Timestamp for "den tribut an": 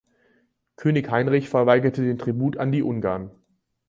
2.01-2.71